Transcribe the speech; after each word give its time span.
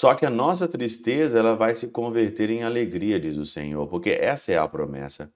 Só 0.00 0.14
que 0.14 0.24
a 0.24 0.30
nossa 0.30 0.66
tristeza 0.66 1.38
ela 1.38 1.54
vai 1.54 1.76
se 1.76 1.88
converter 1.88 2.48
em 2.48 2.62
alegria, 2.62 3.20
diz 3.20 3.36
o 3.36 3.44
Senhor, 3.44 3.86
porque 3.86 4.08
essa 4.08 4.50
é 4.50 4.56
a 4.56 4.66
promessa. 4.66 5.30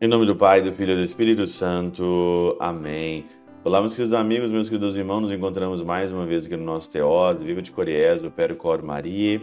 Em 0.00 0.08
nome 0.08 0.24
do 0.24 0.34
Pai, 0.34 0.62
do 0.62 0.72
Filho 0.72 0.94
e 0.94 0.96
do 0.96 1.02
Espírito 1.02 1.46
Santo. 1.46 2.56
Amém. 2.58 3.26
Olá, 3.62 3.82
meus 3.82 3.94
queridos 3.94 4.18
amigos, 4.18 4.50
meus 4.50 4.70
queridos 4.70 4.96
irmãos, 4.96 5.20
nos 5.20 5.32
encontramos 5.32 5.82
mais 5.82 6.10
uma 6.10 6.24
vez 6.24 6.46
aqui 6.46 6.56
no 6.56 6.64
nosso 6.64 6.90
Teós, 6.90 7.38
Viva 7.42 7.60
de 7.60 7.70
Coriés, 7.70 8.24
o 8.24 8.30
Percor 8.30 8.82
Maria. 8.82 9.42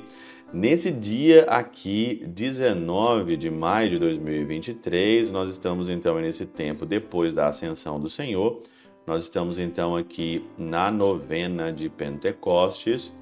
Nesse 0.54 0.91
dia 0.91 1.45
aqui, 1.45 2.25
19 2.27 3.38
de 3.38 3.49
maio 3.49 3.91
de 3.91 3.99
2023, 3.99 5.31
nós 5.31 5.49
estamos 5.49 5.88
então 5.88 6.20
nesse 6.20 6.45
tempo 6.45 6.85
depois 6.85 7.34
da 7.34 7.48
ascensão 7.48 7.98
do 7.98 8.09
Senhor. 8.09 8.59
Nós 9.07 9.23
estamos 9.23 9.57
então 9.57 9.95
aqui 9.95 10.45
na 10.57 10.91
novena 10.91 11.71
de 11.71 11.88
Pentecostes 11.88 13.16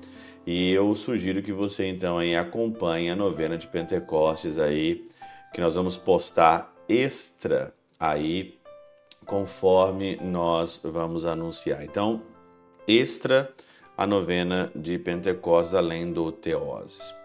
e 0.44 0.72
eu 0.72 0.96
sugiro 0.96 1.44
que 1.44 1.54
você 1.54 1.86
então 1.86 2.18
aí 2.18 2.36
acompanhe 2.36 3.12
a 3.12 3.16
novena 3.16 3.60
de 3.60 3.68
Pentecostes 3.68 4.58
aí, 4.58 5.06
que 5.54 5.62
nós 5.62 5.76
vamos 5.76 5.98
postar 5.98 6.74
extra 6.88 7.72
aí 8.00 8.58
conforme 9.28 10.16
nós 10.16 10.82
vamos 10.84 11.28
anunciar. 11.28 11.84
Então, 11.84 12.24
extra 12.88 13.54
a 13.96 14.08
novena 14.08 14.72
de 14.76 14.98
Pentecostes 14.98 15.76
além 15.76 16.12
do 16.12 16.32
Teoses. 16.32 17.19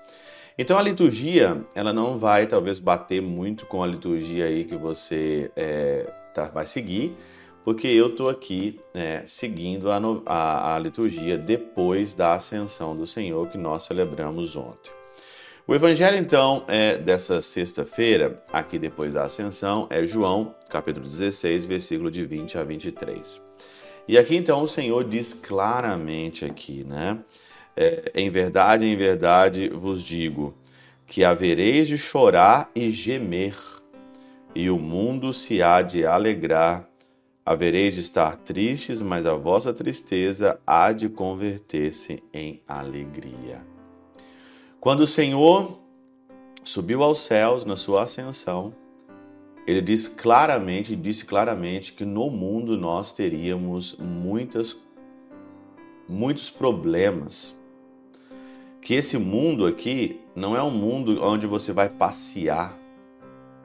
Então 0.57 0.79
a 0.79 0.83
liturgia, 0.83 1.67
ela 1.75 1.93
não 1.93 2.17
vai 2.17 2.47
talvez 2.47 2.79
bater 2.79 3.21
muito 3.21 3.67
com 3.67 3.83
a 3.83 3.87
liturgia 3.87 4.45
aí 4.45 4.65
que 4.65 4.77
você 4.77 5.51
é, 5.57 6.13
tá, 6.33 6.47
vai 6.47 6.65
seguir, 6.65 7.17
porque 7.65 7.89
eu 7.89 8.09
estou 8.09 8.29
aqui 8.29 8.79
é, 8.95 9.25
seguindo 9.27 9.91
a, 9.91 9.99
a, 10.27 10.77
a 10.77 10.79
liturgia 10.79 11.37
depois 11.37 12.15
da 12.15 12.35
ascensão 12.35 12.97
do 12.97 13.05
Senhor 13.05 13.49
que 13.49 13.59
nós 13.59 13.83
celebramos 13.83 14.55
ontem. 14.55 14.93
O 15.67 15.75
evangelho, 15.75 16.19
então, 16.19 16.63
é 16.69 16.99
dessa 16.99 17.41
sexta-feira, 17.41 18.41
aqui 18.53 18.79
depois 18.79 19.15
da 19.15 19.23
ascensão, 19.23 19.89
é 19.91 20.05
João, 20.05 20.55
capítulo 20.69 21.07
16, 21.07 21.65
versículo 21.65 22.11
de 22.11 22.23
20 22.23 22.59
a 22.59 22.65
23. 22.65 23.43
E 24.07 24.19
aqui, 24.19 24.37
então, 24.37 24.63
o 24.63 24.69
Senhor 24.69 25.03
diz 25.05 25.33
claramente 25.33 26.45
aqui, 26.45 26.85
né? 26.85 27.19
É, 27.77 28.13
em 28.15 28.31
verdade, 28.31 28.85
em 28.85 28.97
verdade 28.97 29.69
vos 29.69 30.05
digo, 30.05 30.55
que 31.07 31.25
havereis 31.25 31.89
de 31.89 31.99
chorar 31.99 32.71
e 32.75 32.91
gemer, 32.91 33.57
e 34.55 34.71
o 34.71 34.79
mundo 34.79 35.33
se 35.33 35.63
há 35.63 35.83
de 35.83 36.07
alegrar. 36.07 36.89
Havereis 37.47 37.95
de 37.95 38.01
estar 38.01 38.37
tristes, 38.39 39.03
mas 39.03 39.27
a 39.27 39.35
vossa 39.35 39.75
tristeza 39.75 40.59
há 40.67 40.93
de 40.93 41.11
converter-se 41.11 42.23
em 42.33 42.63
alegria. 42.67 43.61
Quando 44.81 45.01
o 45.01 45.07
Senhor 45.07 45.79
subiu 46.63 47.03
aos 47.03 47.21
céus 47.21 47.65
na 47.67 47.77
sua 47.77 48.05
ascensão, 48.05 48.75
ele 49.67 49.83
diz 49.83 50.09
claramente, 50.09 50.97
disse 50.97 51.25
claramente 51.25 51.93
que 51.93 52.05
no 52.05 52.31
mundo 52.31 52.79
nós 52.79 53.13
teríamos 53.13 53.97
muitas 53.99 54.77
muitos 56.09 56.51
problemas. 56.51 57.57
Que 58.85 58.93
esse 58.93 59.17
mundo 59.17 59.65
aqui 59.65 60.21
não 60.37 60.55
é 60.55 60.63
um 60.63 60.71
mundo 60.71 61.19
onde 61.25 61.47
você 61.47 61.73
vai 61.73 61.89
passear, 61.89 62.79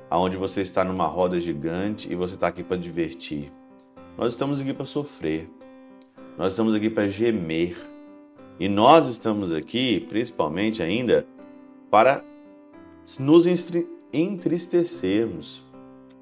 aonde 0.10 0.38
você 0.38 0.62
está 0.62 0.82
numa 0.82 1.08
roda 1.08 1.38
gigante 1.38 2.10
e 2.10 2.16
você 2.16 2.36
está 2.36 2.48
aqui 2.48 2.64
para 2.64 2.78
divertir. 2.78 3.52
Nós 4.18 4.32
estamos 4.32 4.62
aqui 4.62 4.74
para 4.74 4.86
sofrer. 4.86 5.50
Nós 6.38 6.54
estamos 6.54 6.74
aqui 6.74 6.90
para 6.90 7.10
gemer 7.10 7.76
e 8.58 8.70
nós 8.70 9.10
estamos 9.10 9.52
aqui, 9.52 10.00
principalmente 10.00 10.82
ainda, 10.82 11.28
para 11.92 12.24
nos 13.20 13.46
entristecermos, 14.14 15.66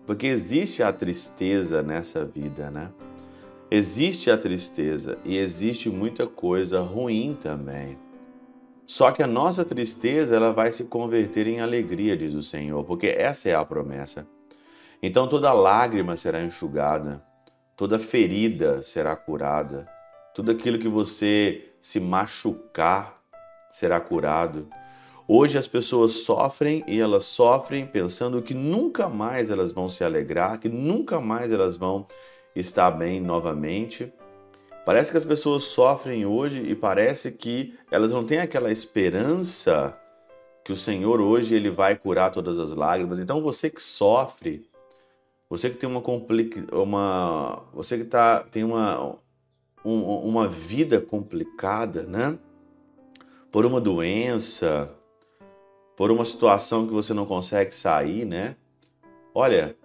porque 0.08 0.26
existe 0.26 0.82
a 0.82 0.92
tristeza 0.92 1.84
nessa 1.84 2.26
vida, 2.26 2.72
né? 2.72 2.92
Existe 3.70 4.32
a 4.32 4.38
tristeza 4.40 5.20
e 5.24 5.38
existe 5.38 5.88
muita 5.88 6.26
coisa 6.26 6.82
ruim 6.82 7.38
também. 7.40 7.96
Só 8.88 9.12
que 9.12 9.22
a 9.22 9.28
nossa 9.28 9.66
tristeza 9.66 10.38
ela 10.38 10.54
vai 10.54 10.72
se 10.72 10.86
converter 10.86 11.46
em 11.46 11.60
alegria, 11.60 12.16
diz 12.16 12.34
o 12.34 12.42
Senhor, 12.42 12.86
porque 12.86 13.08
essa 13.08 13.50
é 13.50 13.54
a 13.54 13.66
promessa. 13.66 14.26
Então 15.04 15.28
toda 15.28 15.52
lágrima 15.52 16.16
será 16.16 16.42
enxugada, 16.42 17.22
toda 17.76 18.00
ferida 18.00 18.82
será 18.82 19.14
curada, 19.14 19.86
tudo 20.34 20.52
aquilo 20.52 20.80
que 20.80 20.88
você 20.88 21.70
se 21.82 22.00
machucar, 22.00 23.22
será 23.70 24.00
curado. 24.00 24.70
Hoje 25.28 25.58
as 25.58 25.68
pessoas 25.68 26.24
sofrem 26.24 26.82
e 26.88 26.98
elas 26.98 27.26
sofrem 27.26 27.86
pensando 27.86 28.42
que 28.42 28.54
nunca 28.54 29.10
mais 29.10 29.52
elas 29.52 29.74
vão 29.74 29.90
se 29.90 30.02
alegrar, 30.02 30.60
que 30.60 30.70
nunca 30.70 31.20
mais 31.20 31.52
elas 31.52 31.76
vão 31.76 32.08
estar 32.56 32.90
bem 32.92 33.20
novamente. 33.20 34.14
Parece 34.88 35.12
que 35.12 35.18
as 35.18 35.26
pessoas 35.26 35.66
sofrem 35.66 36.26
hoje 36.26 36.62
e 36.62 36.74
parece 36.74 37.30
que 37.30 37.78
elas 37.92 38.14
não 38.14 38.26
têm 38.26 38.38
aquela 38.38 38.72
esperança 38.72 39.94
que 40.64 40.72
o 40.72 40.78
Senhor 40.78 41.20
hoje 41.20 41.54
ele 41.54 41.70
vai 41.70 41.94
curar 41.98 42.32
todas 42.32 42.58
as 42.58 42.72
lágrimas. 42.72 43.20
Então 43.20 43.42
você 43.42 43.70
que 43.70 43.84
sofre, 43.84 44.66
você 45.50 45.70
que 45.70 45.76
tem 45.76 45.90
uma 45.90 46.00
complica, 46.00 46.74
uma 46.74 47.66
você 47.74 47.98
que 47.98 48.06
tá 48.06 48.40
tem 48.40 48.64
uma 48.64 49.18
um, 49.84 50.04
uma 50.04 50.48
vida 50.48 51.02
complicada, 51.02 52.04
né? 52.04 52.40
Por 53.52 53.66
uma 53.66 53.82
doença, 53.82 54.90
por 55.98 56.12
uma 56.12 56.24
situação 56.24 56.88
que 56.88 56.94
você 56.94 57.14
não 57.14 57.26
consegue 57.26 57.76
sair, 57.76 58.24
né? 58.24 58.56
Olha, 59.36 59.76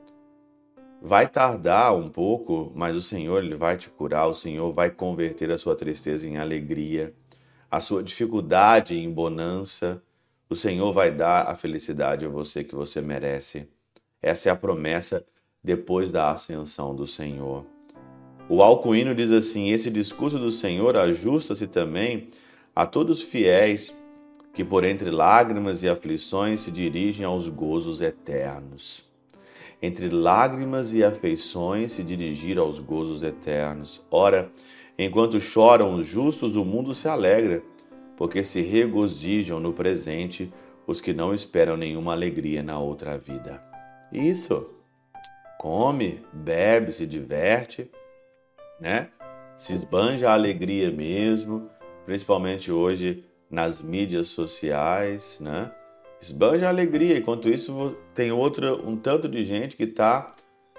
vai 1.02 1.26
tardar 1.26 1.96
um 1.96 2.08
pouco, 2.08 2.70
mas 2.76 2.96
o 2.96 3.02
Senhor 3.02 3.42
ele 3.42 3.56
vai 3.56 3.76
te 3.76 3.90
curar, 3.90 4.28
o 4.28 4.34
Senhor 4.34 4.72
vai 4.72 4.88
converter 4.88 5.50
a 5.50 5.58
sua 5.58 5.74
tristeza 5.74 6.28
em 6.28 6.36
alegria, 6.36 7.12
a 7.68 7.80
sua 7.80 8.04
dificuldade 8.04 8.96
em 8.96 9.10
bonança. 9.10 10.00
O 10.48 10.54
Senhor 10.54 10.92
vai 10.92 11.10
dar 11.10 11.48
a 11.48 11.56
felicidade 11.56 12.24
a 12.24 12.28
você 12.28 12.62
que 12.62 12.76
você 12.76 13.00
merece. 13.00 13.68
Essa 14.22 14.48
é 14.48 14.52
a 14.52 14.56
promessa 14.56 15.26
depois 15.62 16.12
da 16.12 16.30
ascensão 16.30 16.94
do 16.94 17.06
Senhor. 17.06 17.66
O 18.48 18.62
Alcuíno 18.62 19.12
diz 19.12 19.32
assim: 19.32 19.70
Esse 19.70 19.90
discurso 19.90 20.38
do 20.38 20.52
Senhor 20.52 20.96
ajusta-se 20.96 21.66
também 21.66 22.28
a 22.76 22.86
todos 22.86 23.18
os 23.18 23.24
fiéis 23.24 23.92
que, 24.54 24.64
por 24.64 24.84
entre 24.84 25.10
lágrimas 25.10 25.82
e 25.82 25.88
aflições, 25.88 26.60
se 26.60 26.70
dirigem 26.70 27.26
aos 27.26 27.48
gozos 27.48 28.00
eternos. 28.00 29.11
Entre 29.82 30.08
lágrimas 30.08 30.94
e 30.94 31.02
afeições, 31.02 31.92
se 31.92 32.04
dirigir 32.04 32.56
aos 32.58 32.78
gozos 32.78 33.22
eternos. 33.22 34.00
Ora, 34.10 34.50
enquanto 34.96 35.40
choram 35.40 35.94
os 35.94 36.06
justos, 36.06 36.54
o 36.54 36.64
mundo 36.64 36.94
se 36.94 37.08
alegra, 37.08 37.62
porque 38.16 38.44
se 38.44 38.62
regozijam 38.62 39.58
no 39.58 39.72
presente 39.72 40.52
os 40.86 41.00
que 41.00 41.12
não 41.12 41.34
esperam 41.34 41.76
nenhuma 41.76 42.12
alegria 42.12 42.62
na 42.62 42.78
outra 42.78 43.18
vida. 43.18 43.62
Isso! 44.12 44.70
Come, 45.58 46.20
bebe, 46.32 46.92
se 46.92 47.06
diverte 47.06 47.90
né? 48.82 49.10
Se 49.56 49.72
esbanja 49.72 50.28
a 50.28 50.32
alegria 50.32 50.90
mesmo, 50.90 51.70
principalmente 52.04 52.72
hoje 52.72 53.24
nas 53.48 53.80
mídias 53.80 54.28
sociais, 54.28 55.38
né? 55.40 55.70
Esbanja 56.22 56.66
a 56.66 56.68
alegria. 56.68 57.18
Enquanto 57.18 57.48
isso, 57.48 57.96
tem 58.14 58.30
outra, 58.30 58.74
um 58.74 58.96
tanto 58.96 59.28
de 59.28 59.44
gente 59.44 59.76
que 59.76 59.82
está 59.82 60.32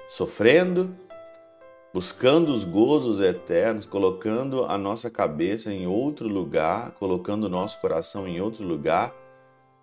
sofrendo, 0.08 0.96
buscando 1.94 2.54
os 2.54 2.64
gozos 2.64 3.20
eternos, 3.20 3.86
colocando 3.86 4.64
a 4.64 4.78
nossa 4.78 5.10
cabeça 5.10 5.74
em 5.74 5.86
outro 5.86 6.30
lugar, 6.30 6.92
colocando 6.92 7.44
o 7.44 7.50
nosso 7.50 7.82
coração 7.82 8.26
em 8.26 8.40
outro 8.40 8.64
lugar. 8.64 9.14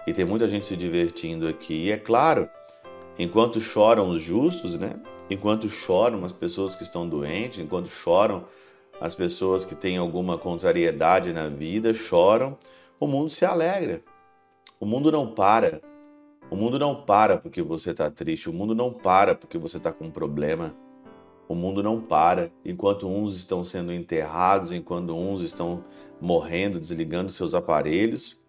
E 0.06 0.14
tem 0.14 0.24
muita 0.24 0.48
gente 0.48 0.64
se 0.64 0.74
divertindo 0.74 1.46
aqui. 1.46 1.74
E 1.74 1.92
é 1.92 1.98
claro, 1.98 2.48
enquanto 3.18 3.60
choram 3.60 4.08
os 4.08 4.22
justos, 4.22 4.78
né? 4.78 4.94
enquanto 5.28 5.68
choram 5.68 6.24
as 6.24 6.32
pessoas 6.32 6.74
que 6.74 6.84
estão 6.84 7.06
doentes, 7.06 7.58
enquanto 7.58 7.88
choram 7.88 8.46
as 8.98 9.14
pessoas 9.14 9.66
que 9.66 9.74
têm 9.74 9.98
alguma 9.98 10.38
contrariedade 10.38 11.34
na 11.34 11.48
vida, 11.48 11.92
choram, 11.92 12.56
o 12.98 13.06
mundo 13.06 13.28
se 13.28 13.44
alegra. 13.44 14.02
O 14.80 14.86
mundo 14.86 15.12
não 15.12 15.26
para. 15.26 15.82
O 16.50 16.56
mundo 16.56 16.78
não 16.78 16.94
para 16.94 17.36
porque 17.36 17.60
você 17.60 17.90
está 17.90 18.10
triste. 18.10 18.48
O 18.48 18.52
mundo 18.52 18.74
não 18.74 18.90
para 18.90 19.34
porque 19.34 19.58
você 19.58 19.76
está 19.76 19.92
com 19.92 20.06
um 20.06 20.10
problema. 20.10 20.74
O 21.46 21.54
mundo 21.54 21.82
não 21.82 22.00
para 22.00 22.50
enquanto 22.64 23.06
uns 23.06 23.36
estão 23.36 23.62
sendo 23.62 23.92
enterrados, 23.92 24.72
enquanto 24.72 25.14
uns 25.14 25.42
estão 25.42 25.84
morrendo, 26.18 26.80
desligando 26.80 27.30
seus 27.30 27.52
aparelhos. 27.52 28.40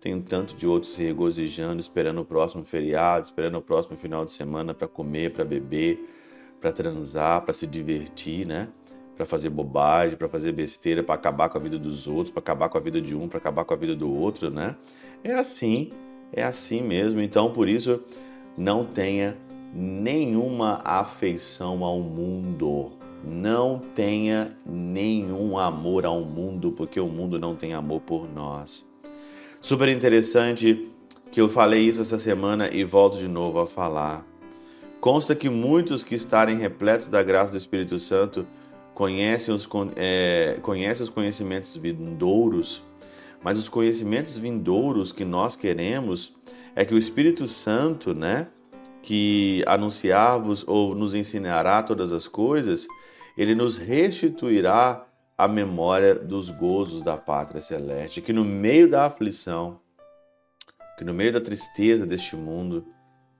tem 0.00 0.14
um 0.14 0.22
tanto 0.22 0.56
de 0.56 0.66
outros 0.66 0.94
se 0.94 1.02
regozijando, 1.02 1.80
esperando 1.80 2.22
o 2.22 2.24
próximo 2.24 2.64
feriado, 2.64 3.26
esperando 3.26 3.58
o 3.58 3.62
próximo 3.62 3.94
final 3.94 4.24
de 4.24 4.32
semana 4.32 4.72
para 4.72 4.88
comer, 4.88 5.32
para 5.32 5.44
beber, 5.44 5.98
para 6.62 6.72
transar, 6.72 7.42
para 7.42 7.52
se 7.52 7.66
divertir, 7.66 8.46
né? 8.46 8.68
Para 9.16 9.24
fazer 9.24 9.48
bobagem, 9.48 10.16
para 10.16 10.28
fazer 10.28 10.52
besteira, 10.52 11.02
para 11.02 11.14
acabar 11.14 11.48
com 11.48 11.58
a 11.58 11.60
vida 11.60 11.78
dos 11.78 12.06
outros, 12.06 12.30
para 12.30 12.40
acabar 12.40 12.68
com 12.68 12.78
a 12.78 12.80
vida 12.80 13.00
de 13.00 13.14
um, 13.14 13.28
para 13.28 13.38
acabar 13.38 13.64
com 13.64 13.72
a 13.74 13.76
vida 13.76 13.94
do 13.94 14.12
outro, 14.12 14.50
né? 14.50 14.76
É 15.22 15.34
assim, 15.34 15.92
é 16.32 16.42
assim 16.42 16.82
mesmo. 16.82 17.20
Então, 17.20 17.52
por 17.52 17.68
isso, 17.68 18.02
não 18.56 18.84
tenha 18.84 19.36
nenhuma 19.72 20.80
afeição 20.84 21.84
ao 21.84 22.00
mundo. 22.00 22.92
Não 23.24 23.80
tenha 23.94 24.56
nenhum 24.66 25.56
amor 25.56 26.04
ao 26.04 26.20
mundo, 26.20 26.72
porque 26.72 27.00
o 27.00 27.08
mundo 27.08 27.38
não 27.38 27.56
tem 27.56 27.72
amor 27.72 28.00
por 28.02 28.28
nós. 28.28 28.84
Super 29.60 29.88
interessante 29.88 30.88
que 31.32 31.40
eu 31.40 31.48
falei 31.48 31.80
isso 31.80 32.02
essa 32.02 32.18
semana 32.18 32.68
e 32.70 32.84
volto 32.84 33.16
de 33.18 33.26
novo 33.26 33.58
a 33.58 33.66
falar. 33.66 34.26
Consta 35.00 35.34
que 35.34 35.48
muitos 35.48 36.04
que 36.04 36.14
estarem 36.14 36.58
repletos 36.58 37.08
da 37.08 37.22
graça 37.22 37.50
do 37.52 37.58
Espírito 37.58 37.98
Santo 37.98 38.46
conhecem 38.94 39.52
os, 39.52 39.68
é, 39.96 40.58
conhecem 40.62 41.02
os 41.02 41.10
conhecimentos 41.10 41.76
vindouros, 41.76 42.82
mas 43.42 43.58
os 43.58 43.68
conhecimentos 43.68 44.38
vindouros 44.38 45.12
que 45.12 45.24
nós 45.24 45.56
queremos 45.56 46.34
é 46.76 46.84
que 46.84 46.94
o 46.94 46.98
Espírito 46.98 47.46
Santo, 47.46 48.14
né, 48.14 48.48
que 49.02 49.62
anunciar-vos 49.66 50.66
ou 50.66 50.94
nos 50.94 51.14
ensinará 51.14 51.82
todas 51.82 52.10
as 52.12 52.26
coisas, 52.26 52.86
ele 53.36 53.54
nos 53.54 53.76
restituirá 53.76 55.06
a 55.36 55.48
memória 55.48 56.14
dos 56.14 56.48
gozos 56.48 57.02
da 57.02 57.16
pátria 57.16 57.60
celeste, 57.60 58.22
que 58.22 58.32
no 58.32 58.44
meio 58.44 58.88
da 58.88 59.04
aflição, 59.04 59.80
que 60.96 61.04
no 61.04 61.12
meio 61.12 61.32
da 61.32 61.40
tristeza 61.40 62.06
deste 62.06 62.36
mundo, 62.36 62.86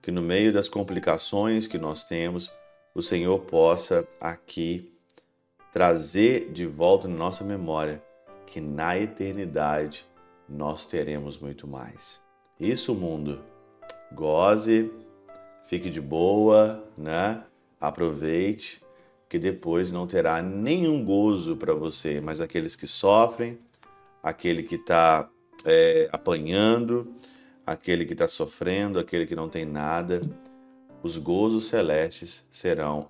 que 0.01 0.11
no 0.11 0.21
meio 0.21 0.51
das 0.51 0.67
complicações 0.67 1.65
que 1.65 1.77
nós 1.77 2.03
temos, 2.03 2.51
o 2.93 3.01
Senhor 3.01 3.39
possa 3.39 4.05
aqui 4.19 4.94
trazer 5.75 6.53
de 6.53 6.65
volta 6.65 7.05
na 7.05 7.17
nossa 7.17 7.43
memória 7.43 8.01
que 8.47 8.61
na 8.61 8.97
eternidade 8.97 10.05
nós 10.47 10.85
teremos 10.85 11.37
muito 11.37 11.67
mais. 11.67 12.23
Isso, 12.57 12.95
mundo, 12.95 13.41
goze, 14.13 14.89
fique 15.65 15.89
de 15.89 15.99
boa, 15.99 16.81
né? 16.97 17.43
Aproveite 17.77 18.81
que 19.27 19.37
depois 19.37 19.91
não 19.91 20.07
terá 20.07 20.41
nenhum 20.41 21.03
gozo 21.03 21.57
para 21.57 21.73
você, 21.73 22.21
mas 22.21 22.39
aqueles 22.39 22.73
que 22.73 22.87
sofrem, 22.87 23.59
aquele 24.23 24.63
que 24.63 24.75
está 24.75 25.29
é, 25.65 26.07
apanhando, 26.09 27.13
aquele 27.67 28.05
que 28.05 28.13
está 28.13 28.29
sofrendo, 28.29 28.97
aquele 28.97 29.27
que 29.27 29.35
não 29.35 29.49
tem 29.49 29.65
nada, 29.65 30.21
os 31.03 31.17
gozos 31.17 31.65
celestes 31.65 32.47
serão 32.49 33.09